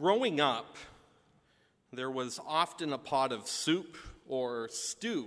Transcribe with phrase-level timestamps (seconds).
[0.00, 0.78] Growing up,
[1.92, 5.26] there was often a pot of soup or stew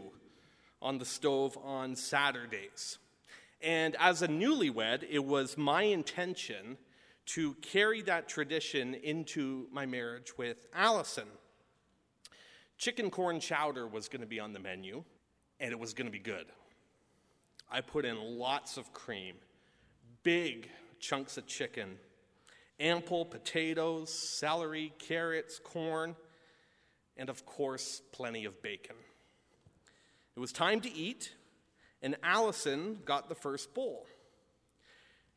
[0.81, 2.97] on the stove on Saturdays.
[3.61, 6.77] And as a newlywed, it was my intention
[7.27, 11.27] to carry that tradition into my marriage with Allison.
[12.79, 15.03] Chicken corn chowder was going to be on the menu,
[15.59, 16.47] and it was going to be good.
[17.71, 19.35] I put in lots of cream,
[20.23, 20.67] big
[20.99, 21.99] chunks of chicken,
[22.83, 26.15] ample potatoes, celery, carrots, corn,
[27.17, 28.97] and of course, plenty of bacon.
[30.35, 31.33] It was time to eat,
[32.01, 34.05] and Allison got the first bowl.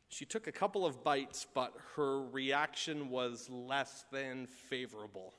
[0.09, 5.33] She took a couple of bites, but her reaction was less than favorable.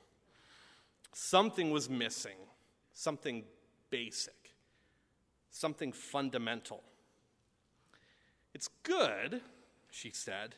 [1.13, 2.37] Something was missing,
[2.93, 3.43] something
[3.89, 4.55] basic,
[5.49, 6.83] something fundamental.
[8.53, 9.41] It's good,
[9.91, 10.55] she said,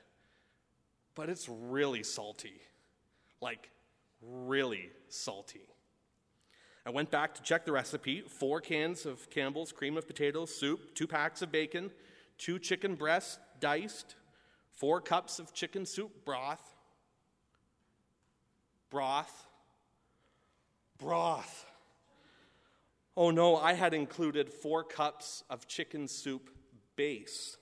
[1.15, 2.61] but it's really salty.
[3.41, 3.69] Like,
[4.21, 5.61] really salty.
[6.85, 10.95] I went back to check the recipe four cans of Campbell's cream of potatoes soup,
[10.95, 11.91] two packs of bacon,
[12.37, 14.15] two chicken breasts diced,
[14.71, 16.61] four cups of chicken soup broth.
[18.89, 19.47] Broth.
[20.97, 21.65] Broth.
[23.15, 26.49] Oh no, I had included four cups of chicken soup
[26.95, 27.57] base.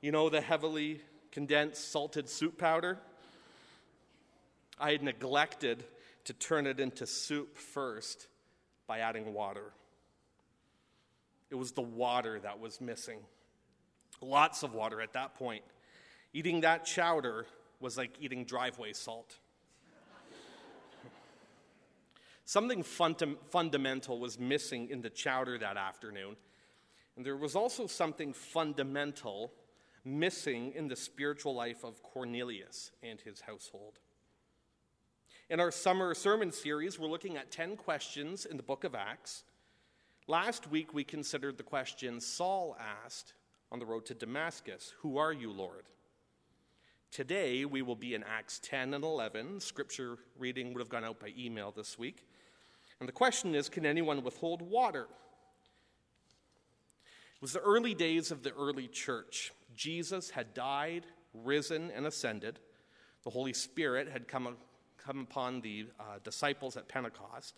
[0.00, 2.98] You know, the heavily condensed salted soup powder?
[4.78, 5.84] I had neglected
[6.24, 8.28] to turn it into soup first
[8.86, 9.72] by adding water.
[11.50, 13.18] It was the water that was missing.
[14.20, 15.64] Lots of water at that point.
[16.32, 17.46] Eating that chowder
[17.80, 19.38] was like eating driveway salt.
[22.44, 26.36] Something funda- fundamental was missing in the chowder that afternoon.
[27.16, 29.52] And there was also something fundamental
[30.04, 33.98] missing in the spiritual life of Cornelius and his household.
[35.50, 39.44] In our summer sermon series, we're looking at 10 questions in the book of Acts.
[40.26, 43.32] Last week, we considered the question Saul asked
[43.72, 45.84] on the road to Damascus Who are you, Lord?
[47.10, 49.60] Today, we will be in Acts 10 and 11.
[49.60, 52.26] Scripture reading would have gone out by email this week.
[53.00, 55.06] And the question is Can anyone withhold water?
[57.36, 59.52] It was the early days of the early church.
[59.78, 62.58] Jesus had died, risen, and ascended.
[63.22, 64.56] The Holy Spirit had come
[64.98, 67.54] come upon the uh, disciples at Pentecost.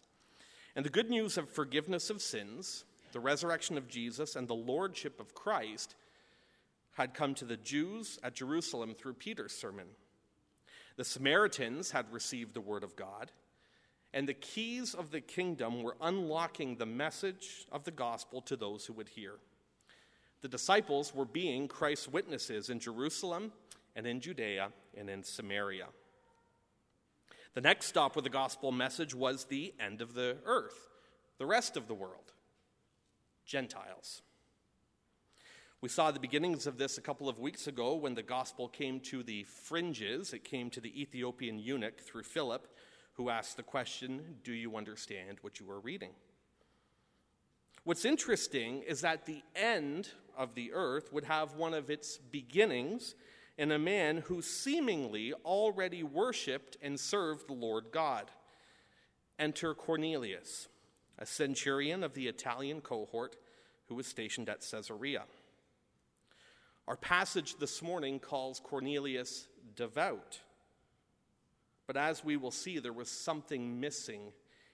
[0.77, 5.19] And the good news of forgiveness of sins, the resurrection of Jesus, and the lordship
[5.19, 5.97] of Christ
[6.93, 9.87] had come to the Jews at Jerusalem through Peter's sermon.
[10.97, 13.33] The Samaritans had received the word of God,
[14.13, 18.87] and the keys of the kingdom were unlocking the message of the gospel to those
[18.87, 19.37] who would hear.
[20.43, 23.53] The disciples were being Christ's witnesses in Jerusalem
[23.95, 25.87] and in Judea and in Samaria.
[27.55, 30.89] The next stop with the gospel message was the end of the earth,
[31.39, 32.33] the rest of the world,
[33.45, 34.23] Gentiles.
[35.83, 39.01] We saw the beginnings of this a couple of weeks ago when the gospel came
[39.01, 40.33] to the fringes.
[40.33, 42.69] It came to the Ethiopian eunuch through Philip,
[43.15, 46.11] who asked the question Do you understand what you are reading?
[47.85, 53.15] What's interesting is that the end of the earth would have one of its beginnings
[53.59, 58.31] in a man who seemingly already worshiped and served the Lord God.
[59.39, 60.69] Enter Cornelius,
[61.19, 63.37] a centurion of the Italian cohort
[63.87, 65.25] who was stationed at Caesarea.
[66.89, 69.47] Our passage this morning calls Cornelius
[69.77, 70.41] devout.
[71.87, 74.33] But as we will see, there was something missing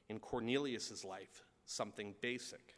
[0.08, 2.75] in Cornelius's life, something basic.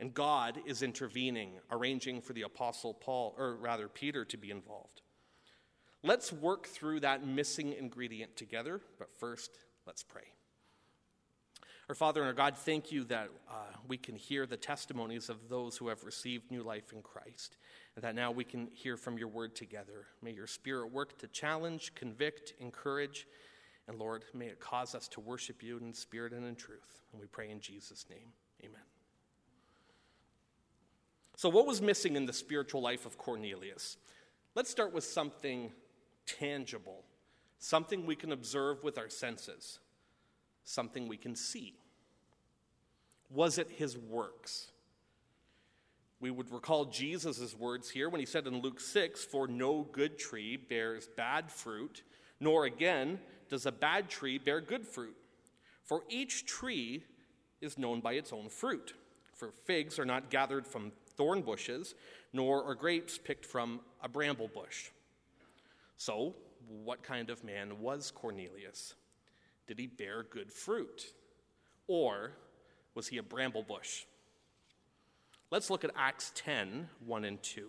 [0.00, 5.02] And God is intervening, arranging for the apostle Paul, or rather Peter, to be involved.
[6.02, 9.50] Let's work through that missing ingredient together, but first,
[9.86, 10.22] let's pray.
[11.88, 13.52] Our Father and our God, thank you that uh,
[13.86, 17.56] we can hear the testimonies of those who have received new life in Christ,
[17.94, 20.06] and that now we can hear from your word together.
[20.20, 23.26] May your Spirit work to challenge, convict, encourage,
[23.88, 27.02] and Lord, may it cause us to worship you in spirit and in truth.
[27.12, 28.32] And we pray in Jesus' name.
[31.36, 33.98] So, what was missing in the spiritual life of Cornelius?
[34.54, 35.70] Let's start with something
[36.24, 37.04] tangible,
[37.58, 39.78] something we can observe with our senses,
[40.64, 41.74] something we can see.
[43.28, 44.72] Was it his works?
[46.20, 50.18] We would recall Jesus' words here when he said in Luke 6 For no good
[50.18, 52.02] tree bears bad fruit,
[52.40, 55.16] nor again does a bad tree bear good fruit.
[55.84, 57.04] For each tree
[57.60, 58.94] is known by its own fruit.
[59.34, 61.94] For figs are not gathered from thorn bushes,
[62.32, 64.90] nor are grapes picked from a bramble bush.
[65.96, 66.34] So,
[66.84, 68.94] what kind of man was Cornelius?
[69.66, 71.12] Did he bear good fruit?
[71.88, 72.32] Or
[72.94, 74.04] was he a bramble bush?
[75.50, 77.68] Let's look at Acts 10 1 and 2.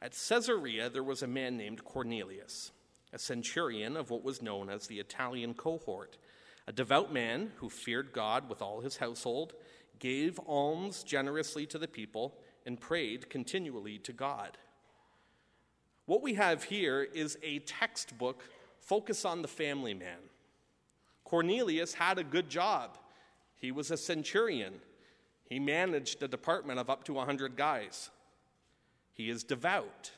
[0.00, 2.72] At Caesarea, there was a man named Cornelius,
[3.12, 6.16] a centurion of what was known as the Italian cohort,
[6.66, 9.52] a devout man who feared God with all his household,
[10.02, 12.34] gave alms generously to the people,
[12.66, 14.58] and prayed continually to God.
[16.06, 18.42] What we have here is a textbook
[18.80, 20.18] focus on the family man.
[21.24, 22.98] Cornelius had a good job.
[23.54, 24.74] He was a centurion.
[25.44, 28.10] He managed a department of up to 100 guys.
[29.12, 30.10] He is devout.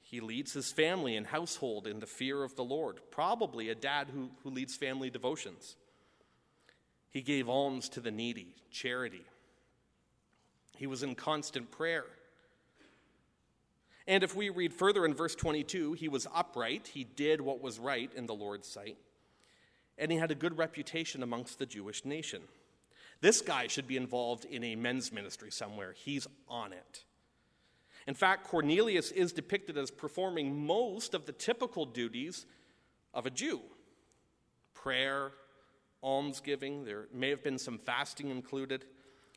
[0.00, 4.08] He leads his family and household in the fear of the Lord, probably a dad
[4.14, 5.74] who, who leads family devotions.
[7.10, 9.24] He gave alms to the needy, charity.
[10.76, 12.04] He was in constant prayer.
[14.06, 17.78] And if we read further in verse 22, he was upright, he did what was
[17.78, 18.96] right in the Lord's sight,
[19.98, 22.42] and he had a good reputation amongst the Jewish nation.
[23.20, 25.92] This guy should be involved in a men's ministry somewhere.
[25.92, 27.04] He's on it.
[28.06, 32.46] In fact, Cornelius is depicted as performing most of the typical duties
[33.12, 33.60] of a Jew
[34.72, 35.32] prayer,
[36.02, 38.84] almsgiving, there may have been some fasting included,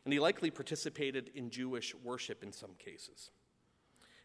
[0.06, 3.32] and he likely participated in Jewish worship in some cases.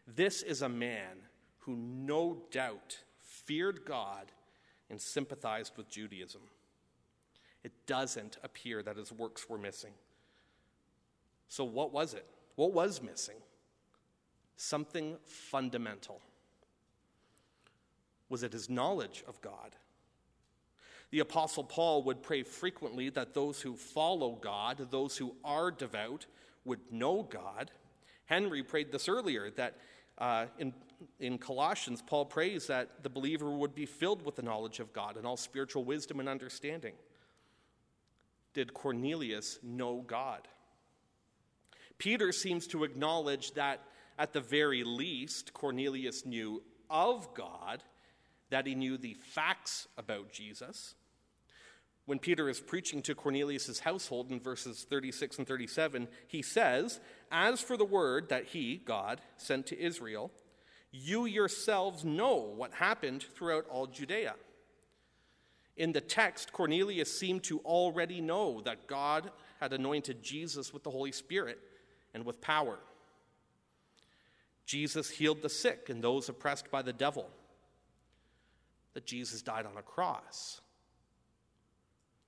[0.07, 1.17] This is a man
[1.61, 4.33] who no doubt feared God
[4.89, 6.43] and sympathized with Judaism.
[7.65, 9.93] It doesn't appear that his works were missing.
[11.49, 12.27] So, what was it?
[12.55, 13.37] What was missing?
[14.57, 16.21] Something fundamental.
[18.29, 19.77] Was it his knowledge of God?
[21.17, 26.27] The Apostle Paul would pray frequently that those who follow God, those who are devout,
[26.67, 27.71] would know God.
[28.27, 29.79] Henry prayed this earlier that
[30.19, 30.75] uh, in,
[31.19, 35.17] in Colossians, Paul prays that the believer would be filled with the knowledge of God
[35.17, 36.93] and all spiritual wisdom and understanding.
[38.53, 40.47] Did Cornelius know God?
[41.97, 43.81] Peter seems to acknowledge that
[44.19, 47.83] at the very least, Cornelius knew of God,
[48.51, 50.95] that he knew the facts about Jesus.
[52.07, 57.01] When Peter is preaching to Cornelius' household in verses 36 and 37, he says,
[57.33, 60.31] As for the word that he, God, sent to Israel,
[60.93, 64.37] you yourselves know what happened throughout all Judea.
[65.77, 69.31] In the text, Cornelius seemed to already know that God
[69.61, 71.59] had anointed Jesus with the Holy Spirit
[72.15, 72.79] and with power.
[74.65, 77.29] Jesus healed the sick and those oppressed by the devil.
[78.95, 80.61] That Jesus died on a cross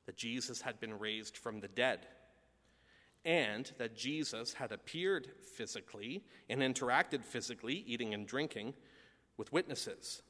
[0.08, 2.06] that Jesus had been raised from the dead,
[3.26, 8.72] and that Jesus had appeared physically and interacted physically, eating and drinking,
[9.36, 10.22] with witnesses.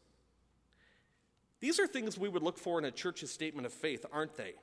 [1.60, 4.54] These are things we would look for in a church's statement of faith, aren't they?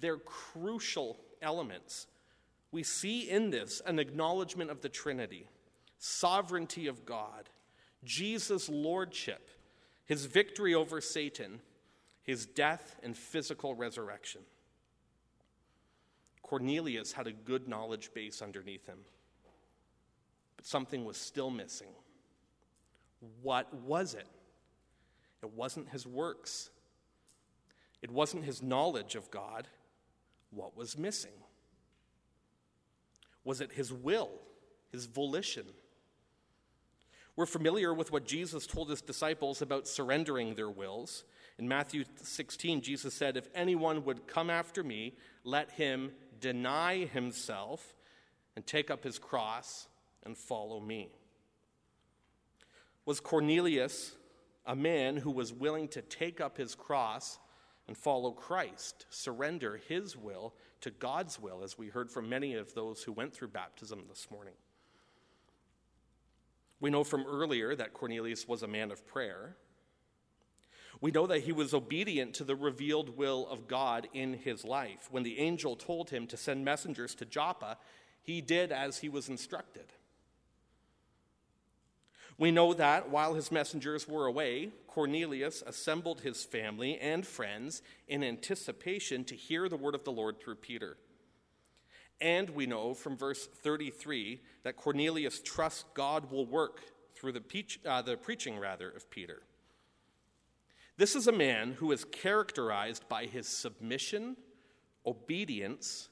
[0.00, 2.06] They're crucial elements.
[2.70, 5.48] We see in this an acknowledgement of the Trinity,
[5.98, 7.50] sovereignty of God,
[8.04, 9.50] Jesus' lordship,
[10.06, 11.60] his victory over Satan,
[12.22, 14.40] his death and physical resurrection.
[16.52, 18.98] Cornelius had a good knowledge base underneath him.
[20.54, 21.94] But something was still missing.
[23.40, 24.26] What was it?
[25.42, 26.68] It wasn't his works,
[28.02, 29.66] it wasn't his knowledge of God.
[30.50, 31.32] What was missing?
[33.44, 34.32] Was it his will,
[34.90, 35.64] his volition?
[37.34, 41.24] We're familiar with what Jesus told his disciples about surrendering their wills.
[41.58, 46.12] In Matthew 16, Jesus said, If anyone would come after me, let him
[46.42, 47.94] deny himself
[48.54, 49.88] and take up his cross
[50.24, 51.08] and follow me.
[53.06, 54.16] Was Cornelius
[54.66, 57.38] a man who was willing to take up his cross
[57.88, 62.74] and follow Christ, surrender his will to God's will, as we heard from many of
[62.74, 64.54] those who went through baptism this morning?
[66.80, 69.56] We know from earlier that Cornelius was a man of prayer.
[71.02, 75.08] We know that he was obedient to the revealed will of God in his life.
[75.10, 77.76] When the angel told him to send messengers to Joppa,
[78.22, 79.86] he did as he was instructed.
[82.38, 88.22] We know that while his messengers were away, Cornelius assembled his family and friends in
[88.22, 90.96] anticipation to hear the word of the Lord through Peter.
[92.20, 96.80] And we know from verse 33 that Cornelius trusts God will work
[97.16, 99.42] through the, peach, uh, the preaching rather of Peter.
[101.02, 104.36] This is a man who is characterized by his submission,
[105.04, 106.08] obedience,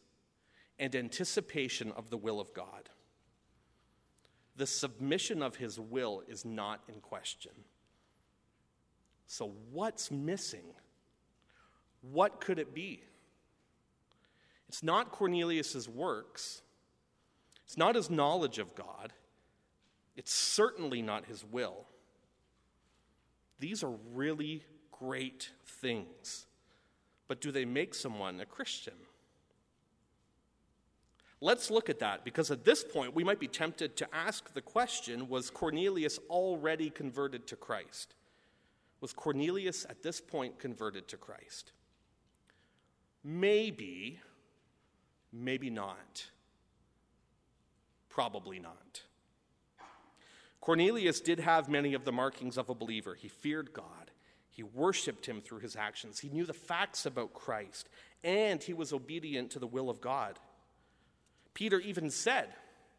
[0.81, 2.91] and anticipation of the will of God.
[4.57, 7.53] the submission of his will is not in question.
[9.29, 10.75] So, what's missing?
[12.03, 13.05] What could it be?
[14.69, 16.63] It's not Cornelius's works.
[17.65, 19.13] It's not his knowledge of God.
[20.17, 21.87] It's certainly not his will.
[23.61, 24.65] These are really
[25.01, 26.47] great things.
[27.27, 28.95] But do they make someone a Christian?
[31.41, 34.61] Let's look at that because at this point we might be tempted to ask the
[34.61, 38.15] question was Cornelius already converted to Christ?
[39.01, 41.73] Was Cornelius at this point converted to Christ?
[43.25, 44.21] Maybe,
[45.33, 46.27] maybe not.
[48.11, 49.03] Probably not.
[50.61, 53.15] Cornelius did have many of the markings of a believer.
[53.15, 54.10] He feared God,
[54.51, 57.89] he worshiped him through his actions, he knew the facts about Christ,
[58.23, 60.39] and he was obedient to the will of God.
[61.55, 62.49] Peter even said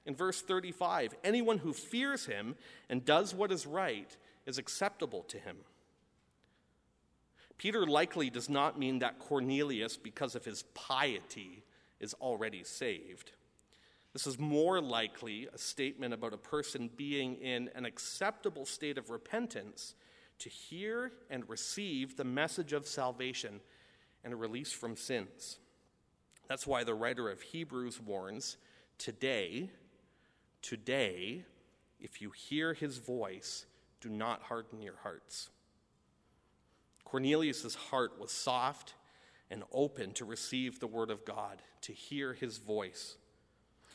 [0.06, 2.56] in verse 35 anyone who fears him
[2.90, 5.58] and does what is right is acceptable to him.
[7.58, 11.64] Peter likely does not mean that Cornelius, because of his piety,
[12.00, 13.34] is already saved.
[14.14, 19.12] This is more likely a statement about a person being in an acceptable state of
[19.12, 19.94] repentance
[20.42, 23.62] to hear and receive the message of salvation
[24.24, 25.60] and release from sins.
[26.48, 28.58] That's why the writer of Hebrews warns
[28.98, 29.70] today,
[30.62, 31.46] today,
[32.00, 33.66] if you hear his voice,
[34.02, 35.50] do not harden your hearts.
[37.06, 38.96] Cornelius' heart was soft
[39.50, 43.18] and open to receive the word of God, to hear his voice.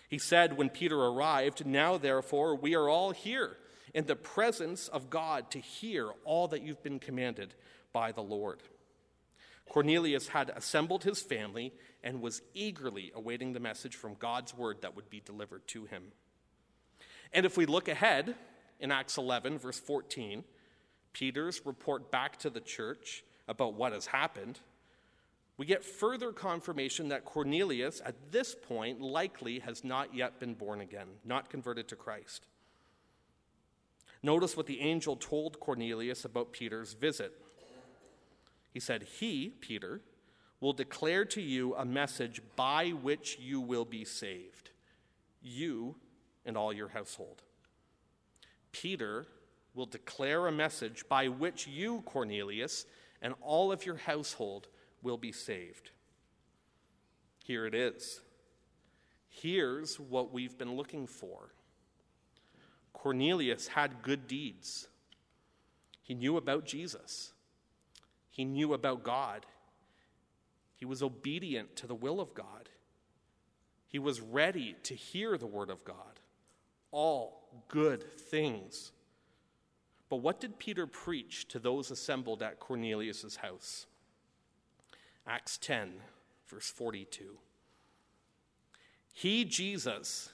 [0.08, 3.56] He said when Peter arrived, Now therefore we are all here
[3.96, 7.54] in the presence of God to hear all that you've been commanded
[7.92, 8.60] by the Lord.
[9.68, 11.72] Cornelius had assembled his family
[12.04, 16.12] and was eagerly awaiting the message from God's word that would be delivered to him.
[17.32, 18.34] And if we look ahead
[18.78, 20.44] in Acts 11, verse 14,
[21.14, 24.60] Peter's report back to the church about what has happened
[25.58, 30.80] we get further confirmation that Cornelius, at this point, likely has not yet been born
[30.80, 32.46] again, not converted to Christ.
[34.26, 37.33] Notice what the angel told Cornelius about Peter's visit.
[38.73, 40.00] He said, He, Peter,
[40.59, 44.71] will declare to you a message by which you will be saved,
[45.40, 45.95] you
[46.45, 47.45] and all your household.
[48.73, 49.28] Peter
[49.76, 52.85] will declare a message by which you, Cornelius,
[53.23, 54.66] and all of your household
[55.02, 55.92] will be saved.
[57.45, 58.23] Here it is.
[59.28, 61.52] Here's what we've been looking for
[62.96, 64.88] Cornelius had good deeds.
[66.02, 67.32] He knew about Jesus,
[68.30, 69.44] he knew about God.
[70.74, 72.68] He was obedient to the will of God.
[73.88, 76.20] He was ready to hear the word of God.
[76.90, 78.92] All good things.
[80.10, 83.86] But what did Peter preach to those assembled at Cornelius' house?
[85.26, 85.94] Acts 10,
[86.46, 87.38] verse 42.
[89.14, 90.28] He, Jesus,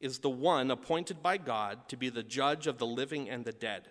[0.00, 3.52] is the one appointed by God to be the judge of the living and the
[3.52, 3.88] dead.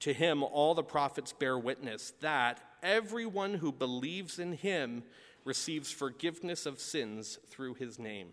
[0.00, 5.04] To him, all the prophets bear witness that everyone who believes in him
[5.44, 8.28] receives forgiveness of sins through his name.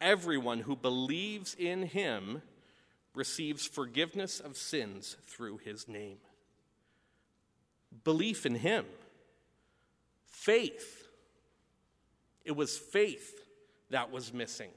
[0.00, 2.42] Everyone who believes in him
[3.14, 6.18] receives forgiveness of sins through his name.
[8.04, 8.84] Belief in him
[10.26, 11.08] faith.
[12.44, 13.34] It was faith
[13.90, 14.70] that was missing.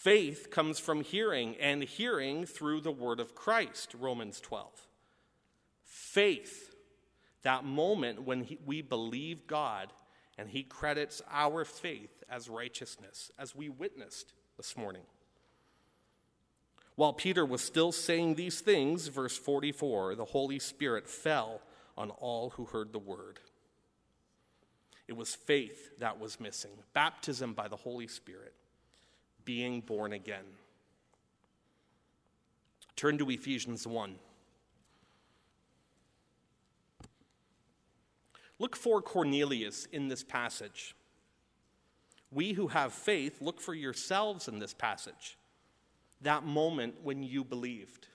[0.00, 4.88] Faith comes from hearing, and hearing through the word of Christ, Romans 12.
[5.84, 6.74] Faith,
[7.42, 9.92] that moment when he, we believe God
[10.38, 15.02] and He credits our faith as righteousness, as we witnessed this morning.
[16.94, 21.60] While Peter was still saying these things, verse 44, the Holy Spirit fell
[21.98, 23.38] on all who heard the word.
[25.06, 28.54] It was faith that was missing, baptism by the Holy Spirit,
[29.44, 30.44] being born again.
[32.96, 34.16] Turn to Ephesians 1.
[38.58, 40.94] Look for Cornelius in this passage.
[42.30, 45.38] We who have faith, look for yourselves in this passage.
[46.20, 48.06] That moment when you believed.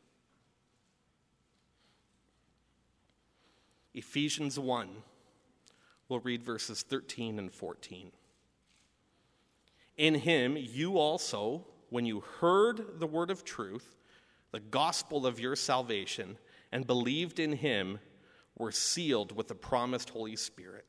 [3.93, 4.89] Ephesians 1
[6.07, 8.11] We'll read verses 13 and 14.
[9.97, 13.95] In him, you also, when you heard the word of truth,
[14.51, 16.37] the gospel of your salvation,
[16.71, 17.99] and believed in him,
[18.57, 20.85] were sealed with the promised Holy Spirit,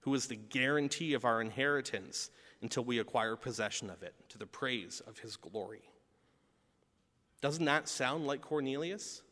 [0.00, 2.30] who is the guarantee of our inheritance
[2.62, 5.82] until we acquire possession of it, to the praise of his glory.
[7.40, 9.22] Doesn't that sound like Cornelius?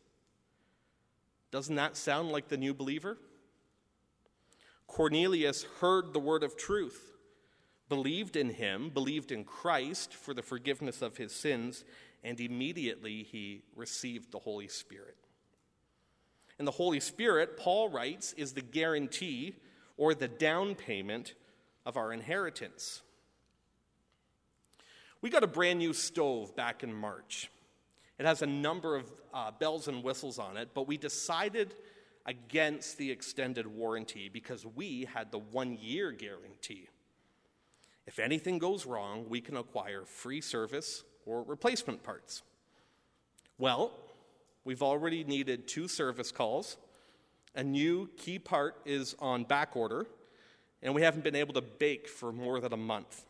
[1.51, 3.19] Doesn't that sound like the new believer?
[4.87, 7.18] Cornelius heard the word of truth,
[7.89, 11.85] believed in him, believed in Christ for the forgiveness of his sins,
[12.23, 15.17] and immediately he received the Holy Spirit.
[16.59, 19.55] And the Holy Spirit, Paul writes, is the guarantee
[19.97, 21.35] or the down payment
[21.87, 23.03] of our inheritance.
[25.21, 27.51] We got a brand new stove back in March.
[28.19, 31.75] It has a number of uh, bells and whistles on it, but we decided
[32.27, 36.89] against the extended warranty because we had the one year guarantee.
[38.09, 42.43] If anything goes wrong, we can acquire free service or replacement parts.
[43.59, 43.93] Well,
[44.65, 46.79] we've already needed two service calls.
[47.55, 50.07] A new key part is on back order,
[50.83, 53.27] and we haven't been able to bake for more than a month.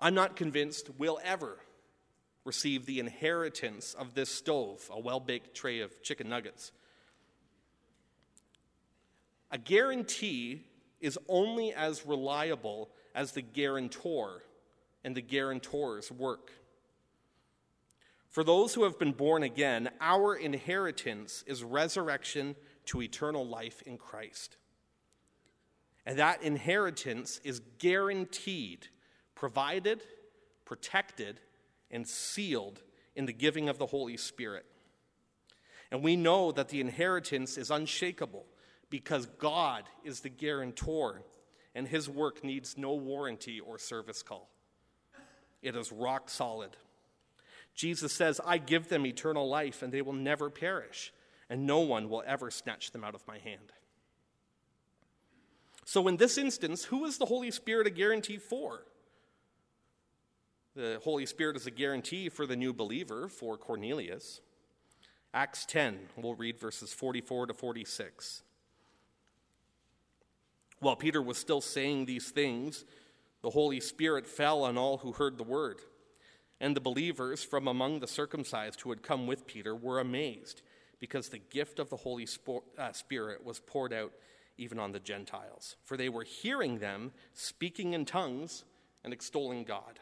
[0.00, 1.56] I'm not convinced we'll ever
[2.44, 6.72] receive the inheritance of this stove, a well baked tray of chicken nuggets.
[9.52, 10.64] A guarantee
[11.00, 14.42] is only as reliable as the guarantor
[15.02, 16.52] and the guarantor's work.
[18.28, 22.54] For those who have been born again, our inheritance is resurrection
[22.84, 24.58] to eternal life in Christ.
[26.04, 28.88] And that inheritance is guaranteed,
[29.34, 30.02] provided,
[30.66, 31.40] protected,
[31.90, 32.82] and sealed
[33.16, 34.66] in the giving of the Holy Spirit.
[35.90, 38.44] And we know that the inheritance is unshakable
[38.90, 41.22] because God is the guarantor
[41.76, 44.48] and his work needs no warranty or service call.
[45.60, 46.70] It is rock solid.
[47.74, 51.12] Jesus says, I give them eternal life and they will never perish,
[51.50, 53.72] and no one will ever snatch them out of my hand.
[55.84, 58.82] So, in this instance, who is the Holy Spirit a guarantee for?
[60.74, 64.40] The Holy Spirit is a guarantee for the new believer, for Cornelius.
[65.34, 68.42] Acts 10, we'll read verses 44 to 46.
[70.80, 72.84] While Peter was still saying these things,
[73.42, 75.80] the Holy Spirit fell on all who heard the word.
[76.60, 80.62] And the believers from among the circumcised who had come with Peter were amazed,
[81.00, 82.26] because the gift of the Holy
[82.78, 84.12] uh, Spirit was poured out
[84.58, 85.76] even on the Gentiles.
[85.84, 88.64] For they were hearing them speaking in tongues
[89.04, 90.00] and extolling God.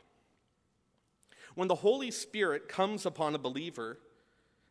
[1.55, 3.99] When the Holy Spirit comes upon a believer,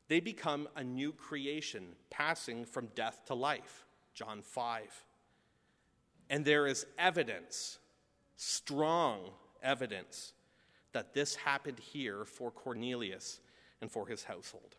[0.08, 3.86] they become a new creation, passing from death to life.
[4.14, 5.06] John 5.
[6.34, 7.78] And there is evidence,
[8.38, 9.20] strong
[9.62, 10.34] evidence,
[10.92, 13.40] that this happened here for Cornelius
[13.82, 14.76] and for his household.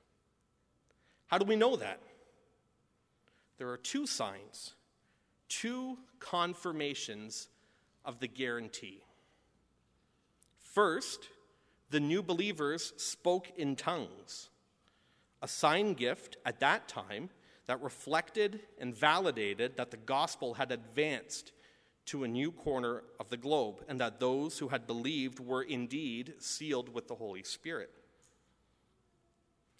[1.29, 2.01] How do we know that?
[3.57, 4.75] There are two signs,
[5.49, 7.47] two confirmations
[8.05, 9.05] of the guarantee.
[10.59, 11.29] First,
[11.91, 14.49] the new believers spoke in tongues,
[15.41, 17.31] a sign gift at that time
[17.67, 21.53] that reflected and validated that the gospel had advanced
[22.07, 26.35] to a new corner of the globe and that those who had believed were indeed
[26.39, 27.91] sealed with the Holy Spirit.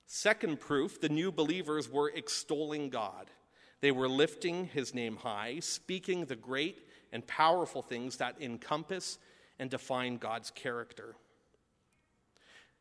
[0.07, 3.31] Second proof the new believers were extolling God.
[3.81, 9.19] They were lifting his name high, speaking the great and powerful things that encompass
[9.59, 11.17] and define God's character.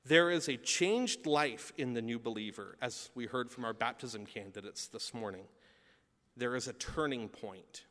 [0.05, 4.25] There is a changed life in the new believer, as we heard from our baptism
[4.25, 5.45] candidates this morning.
[6.35, 7.85] There is a turning point,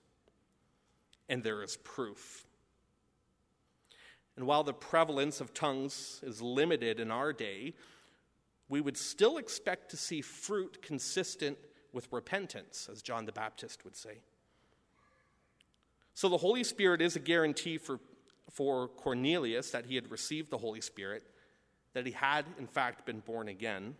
[1.30, 2.46] and there is proof.
[4.36, 7.72] And while the prevalence of tongues is limited in our day,
[8.68, 11.56] we would still expect to see fruit consistent
[11.94, 14.18] with repentance, as John the Baptist would say.
[16.12, 18.00] So the Holy Spirit is a guarantee for,
[18.50, 21.22] for Cornelius that he had received the Holy Spirit
[21.94, 23.94] that he had, in fact, been born again.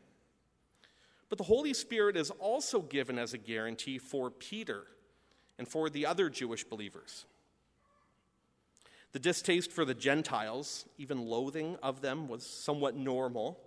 [1.28, 4.84] But the Holy Spirit is also given as a guarantee for Peter
[5.58, 7.24] and for the other Jewish believers.
[9.12, 13.60] The distaste for the Gentiles, even loathing of them, was somewhat normal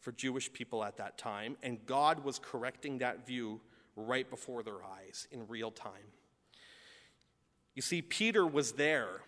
[0.00, 3.60] for Jewish people at that time, and God was correcting that view
[3.96, 6.12] right before their eyes in real time.
[7.74, 9.22] You see, Peter was there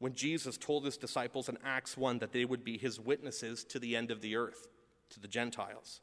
[0.00, 3.78] when Jesus told his disciples in Acts 1 that they would be his witnesses to
[3.78, 4.66] the end of the earth,
[5.10, 6.00] to the Gentiles.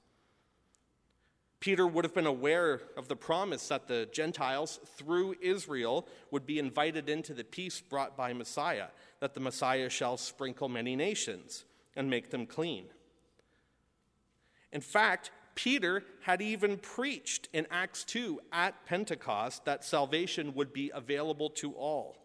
[1.60, 6.60] Peter would have been aware of the promise that the Gentiles, through Israel, would be
[6.60, 8.88] invited into the peace brought by Messiah,
[9.20, 12.86] that the Messiah shall sprinkle many nations and make them clean.
[14.72, 20.92] In fact, Peter had even preached in Acts 2 at Pentecost that salvation would be
[20.94, 22.16] available to all.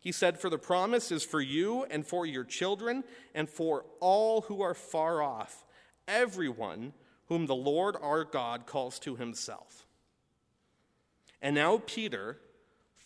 [0.00, 4.42] He said, For the promise is for you and for your children and for all
[4.42, 5.66] who are far off,
[6.08, 6.94] everyone
[7.26, 9.86] whom the Lord our God calls to himself.
[11.42, 12.38] And now Peter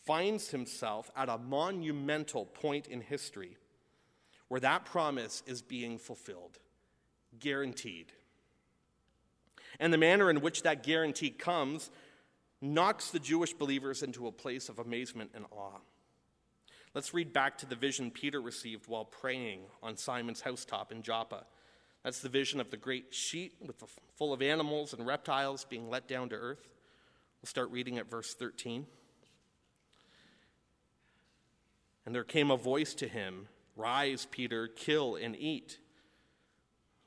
[0.05, 3.57] finds himself at a monumental point in history
[4.49, 6.59] where that promise is being fulfilled,
[7.39, 8.13] guaranteed.
[9.81, 11.91] And the manner in which that guarantee comes
[12.61, 15.81] knocks the Jewish believers into a place of amazement and awe.
[16.95, 21.45] Let's read back to the vision Peter received while praying on Simon's housetop in Joppa.
[22.05, 25.91] That's the vision of the great sheet with the, full of animals and reptiles being
[25.91, 26.69] let down to earth.
[27.43, 28.87] We'll start reading at verse 13.
[32.07, 35.79] And there came a voice to him Rise, Peter, kill and eat.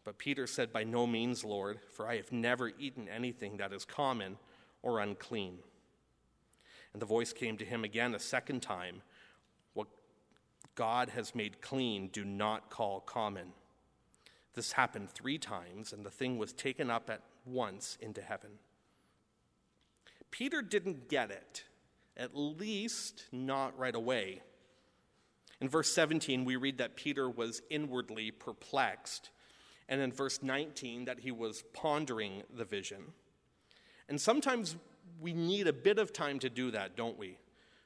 [0.04, 3.86] But Peter said, By no means, Lord, for I have never eaten anything that is
[3.86, 4.38] common
[4.82, 5.60] or unclean.
[6.92, 9.02] And the voice came to him again a second time
[10.78, 13.48] God has made clean, do not call common.
[14.54, 18.52] This happened three times, and the thing was taken up at once into heaven.
[20.30, 21.64] Peter didn't get it,
[22.16, 24.44] at least not right away.
[25.60, 29.32] In verse 17, we read that Peter was inwardly perplexed,
[29.90, 33.14] and in verse 19, that he was pondering the vision.
[34.08, 34.76] And sometimes
[35.20, 37.40] we need a bit of time to do that, don't we?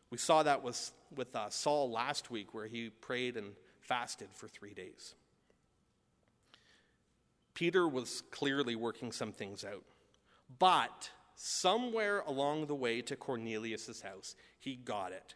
[0.10, 4.47] We saw that was with uh, Saul last week, where he prayed and fasted for
[4.47, 5.15] three days.
[7.54, 9.84] Peter was clearly working some things out.
[10.60, 15.36] But somewhere along the way to Cornelius' house, he got it.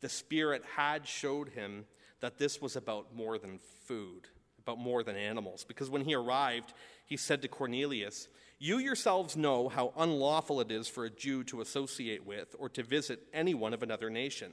[0.00, 1.86] The Spirit had showed him
[2.20, 5.64] that this was about more than food, about more than animals.
[5.64, 6.72] Because when he arrived,
[7.06, 11.60] he said to Cornelius, You yourselves know how unlawful it is for a Jew to
[11.60, 14.52] associate with or to visit anyone of another nation.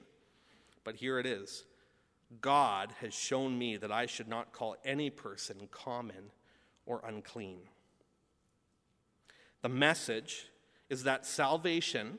[0.84, 1.66] But here it is
[2.40, 6.32] God has shown me that I should not call any person common
[6.86, 7.60] or unclean.
[9.62, 10.48] The message
[10.90, 12.18] is that salvation,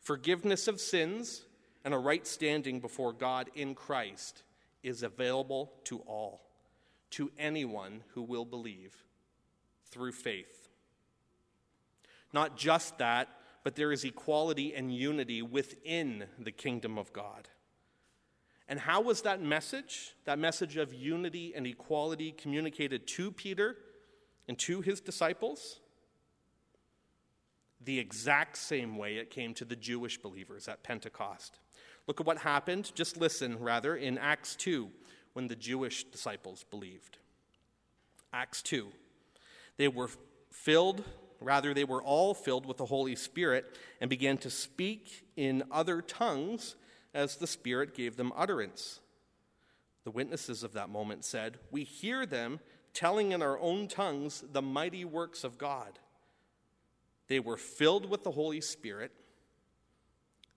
[0.00, 1.44] forgiveness of sins,
[1.84, 4.42] and a right standing before God in Christ
[4.82, 6.42] is available to all,
[7.10, 8.96] to anyone who will believe
[9.90, 10.68] through faith.
[12.32, 13.28] Not just that,
[13.64, 17.48] but there is equality and unity within the kingdom of God.
[18.68, 23.76] And how was that message, that message of unity and equality, communicated to Peter
[24.46, 25.80] and to his disciples?
[27.80, 31.60] The exact same way it came to the Jewish believers at Pentecost.
[32.06, 34.90] Look at what happened, just listen rather, in Acts 2
[35.32, 37.18] when the Jewish disciples believed.
[38.32, 38.88] Acts 2.
[39.76, 40.10] They were
[40.50, 41.04] filled,
[41.40, 46.02] rather, they were all filled with the Holy Spirit and began to speak in other
[46.02, 46.74] tongues
[47.14, 49.00] as the Spirit gave them utterance.
[50.04, 52.60] The witnesses of that moment said, We hear them
[52.94, 55.98] telling in our own tongues the mighty works of God.
[57.28, 59.12] They were filled with the Holy Spirit,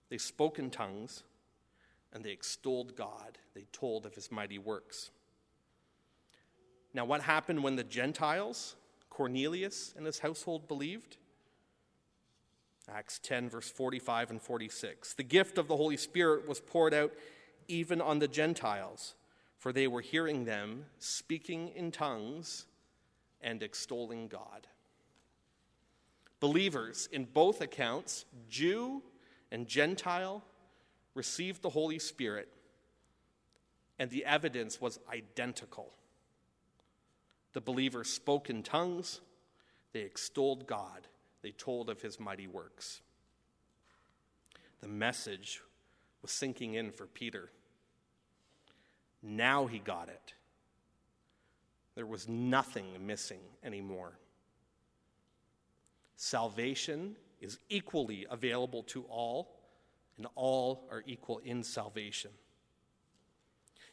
[0.08, 1.22] they spoke in tongues,
[2.12, 3.38] and they extolled God.
[3.54, 5.10] They told of his mighty works.
[6.94, 8.76] Now, what happened when the Gentiles,
[9.08, 11.16] Cornelius and his household, believed?
[12.90, 15.14] Acts 10, verse 45 and 46.
[15.14, 17.12] The gift of the Holy Spirit was poured out
[17.68, 19.14] even on the Gentiles,
[19.58, 22.66] for they were hearing them speaking in tongues
[23.40, 24.66] and extolling God.
[26.40, 29.02] Believers in both accounts, Jew
[29.52, 30.42] and Gentile,
[31.14, 32.48] received the Holy Spirit,
[33.98, 35.92] and the evidence was identical.
[37.52, 39.20] The believers spoke in tongues,
[39.92, 41.06] they extolled God,
[41.42, 43.00] they told of his mighty works.
[44.80, 45.60] The message
[46.22, 47.50] was sinking in for Peter.
[49.22, 50.34] Now he got it.
[51.94, 54.18] There was nothing missing anymore.
[56.16, 59.56] Salvation is equally available to all,
[60.16, 62.30] and all are equal in salvation.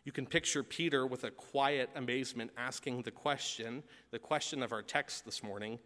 [0.05, 4.81] You can picture Peter with a quiet amazement asking the question, the question of our
[4.81, 5.77] text this morning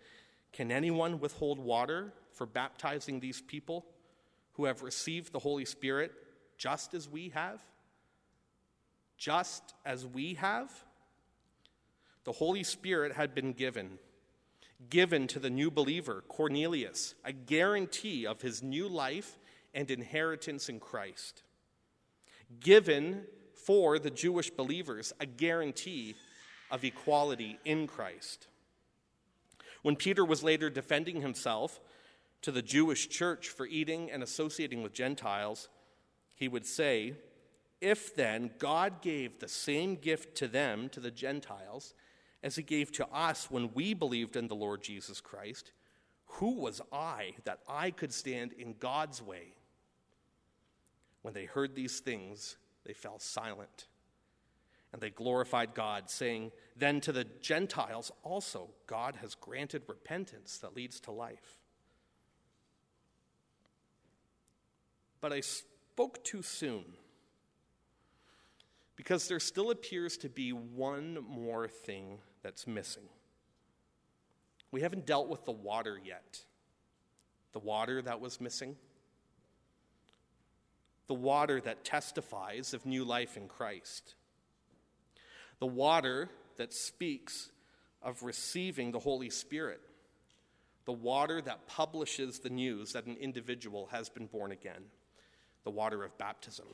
[0.54, 3.86] can anyone withhold water for baptizing these people
[4.54, 6.12] who have received the Holy Spirit
[6.58, 7.60] just as we have?
[9.18, 10.72] Just as we have?
[12.24, 13.98] The Holy Spirit had been given,
[14.90, 19.40] given to the new believer, Cornelius, a guarantee of his new life
[19.74, 21.42] and inheritance in Christ.
[22.60, 23.24] Given
[23.66, 26.16] for the Jewish believers, a guarantee
[26.70, 28.48] of equality in Christ.
[29.84, 31.80] When Peter was later defending himself
[32.42, 35.70] to the Jewish church for eating and associating with Gentiles,
[36.36, 37.14] he would say,
[37.80, 41.94] If then God gave the same gift to them, to the Gentiles,
[42.42, 45.72] as he gave to us when we believed in the Lord Jesus Christ,
[46.26, 49.54] who was I that I could stand in God's way?
[51.22, 53.88] When they heard these things, they fell silent.
[54.94, 60.76] And they glorified God, saying, Then to the Gentiles also God has granted repentance that
[60.76, 61.58] leads to life.
[65.20, 66.84] But I spoke too soon
[68.96, 73.04] because there still appears to be one more thing that's missing.
[74.72, 76.44] We haven't dealt with the water yet.
[77.54, 78.76] The water that was missing.
[81.08, 84.16] The water that testifies of new life in Christ.
[85.60, 87.50] The water that speaks
[88.02, 89.82] of receiving the Holy Spirit.
[90.86, 94.84] The water that publishes the news that an individual has been born again.
[95.64, 96.66] The water of baptism.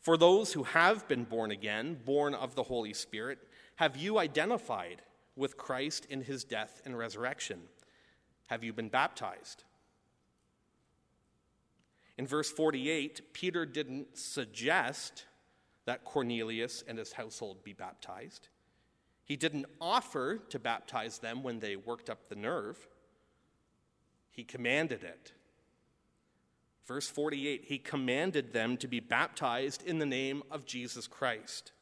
[0.00, 3.38] For those who have been born again, born of the Holy Spirit,
[3.76, 5.02] have you identified
[5.36, 7.60] with Christ in his death and resurrection?
[8.46, 9.64] Have you been baptized?
[12.16, 15.24] In verse 48, Peter didn't suggest
[15.86, 18.48] that Cornelius and his household be baptized.
[19.24, 22.88] He didn't offer to baptize them when they worked up the nerve.
[24.30, 25.32] He commanded it.
[26.86, 31.72] Verse 48 He commanded them to be baptized in the name of Jesus Christ.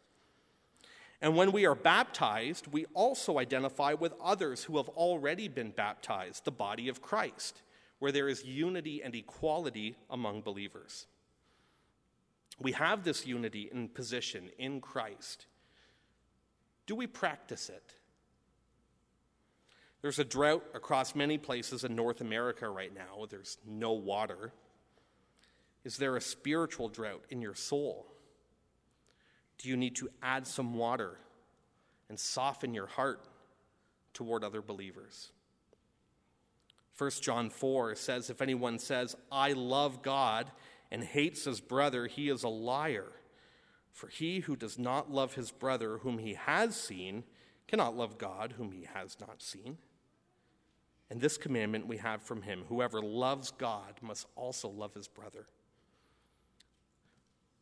[1.20, 6.44] And when we are baptized, we also identify with others who have already been baptized,
[6.44, 7.62] the body of Christ,
[7.98, 11.06] where there is unity and equality among believers.
[12.60, 15.46] We have this unity in position in Christ.
[16.86, 17.94] Do we practice it?
[20.00, 23.26] There's a drought across many places in North America right now.
[23.28, 24.52] There's no water.
[25.84, 28.06] Is there a spiritual drought in your soul?
[29.58, 31.18] Do you need to add some water
[32.08, 33.26] and soften your heart
[34.14, 35.30] toward other believers?
[36.96, 40.50] 1 John 4 says, If anyone says, I love God,
[40.90, 43.12] and hates his brother, he is a liar.
[43.92, 47.24] For he who does not love his brother whom he has seen
[47.66, 49.78] cannot love God whom he has not seen.
[51.10, 55.46] And this commandment we have from him whoever loves God must also love his brother.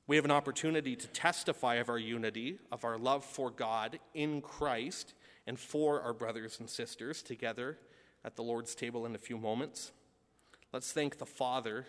[0.09, 4.41] We have an opportunity to testify of our unity, of our love for God in
[4.41, 5.15] Christ,
[5.47, 7.79] and for our brothers and sisters together
[8.25, 9.93] at the Lord's table in a few moments.
[10.73, 11.87] Let's thank the Father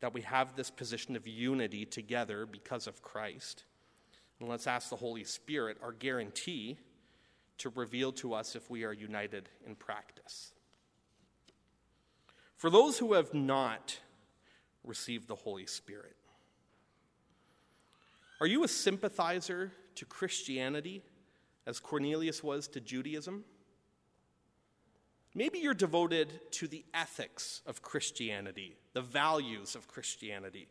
[0.00, 3.64] that we have this position of unity together because of Christ.
[4.40, 6.78] And let's ask the Holy Spirit, our guarantee,
[7.58, 10.52] to reveal to us if we are united in practice.
[12.56, 13.98] For those who have not
[14.82, 16.16] received the Holy Spirit,
[18.40, 21.02] are you a sympathizer to Christianity
[21.66, 23.44] as Cornelius was to Judaism?
[25.34, 30.68] Maybe you're devoted to the ethics of Christianity, the values of Christianity.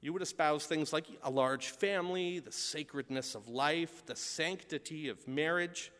[0.00, 5.26] You would espouse things like a large family, the sacredness of life, the sanctity of
[5.28, 5.92] marriage,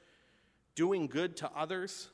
[0.74, 2.08] doing good to others.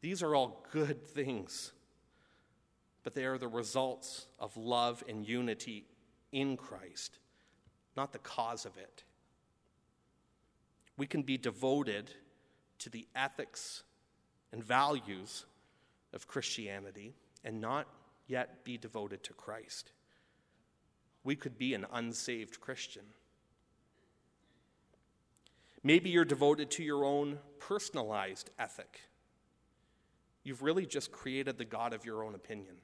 [0.00, 1.72] These are all good things,
[3.02, 5.86] but they are the results of love and unity
[6.32, 7.18] in Christ,
[7.96, 9.04] not the cause of it.
[10.98, 12.10] We can be devoted
[12.78, 13.82] to the ethics
[14.52, 15.46] and values
[16.12, 17.86] of Christianity and not
[18.26, 19.92] yet be devoted to Christ.
[21.24, 23.02] We could be an unsaved Christian.
[25.82, 29.02] Maybe you're devoted to your own personalized ethic.
[30.42, 32.76] You've really just created the God of your own opinion.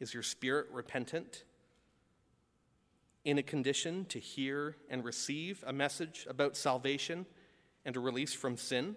[0.00, 1.44] Is your spirit repentant?
[3.24, 7.26] In a condition to hear and receive a message about salvation
[7.86, 8.96] and a release from sin?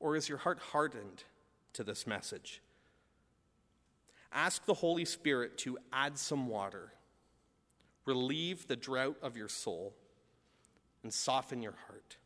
[0.00, 1.22] Or is your heart hardened
[1.74, 2.62] to this message?
[4.32, 6.92] Ask the Holy Spirit to add some water,
[8.06, 9.94] relieve the drought of your soul,
[11.02, 12.16] and soften your heart,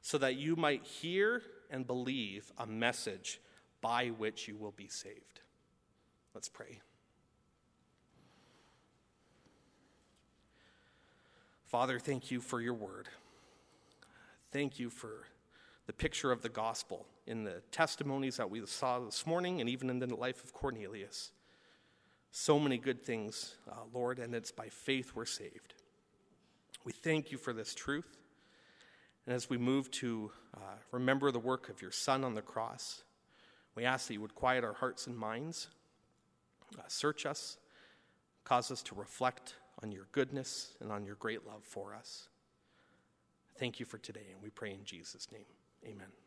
[0.00, 3.40] so that you might hear and believe a message
[3.80, 5.40] by which you will be saved.
[6.34, 6.80] Let's pray.
[11.66, 13.08] Father, thank you for your word.
[14.56, 15.26] Thank you for
[15.86, 19.90] the picture of the gospel in the testimonies that we saw this morning and even
[19.90, 21.30] in the life of Cornelius.
[22.30, 25.74] So many good things, uh, Lord, and it's by faith we're saved.
[26.86, 28.16] We thank you for this truth.
[29.26, 33.02] And as we move to uh, remember the work of your Son on the cross,
[33.74, 35.68] we ask that you would quiet our hearts and minds
[36.78, 37.58] uh, search us,
[38.44, 42.30] cause us to reflect on your goodness, and on your great love for us.
[43.58, 45.46] Thank you for today, and we pray in Jesus' name.
[45.84, 46.25] Amen.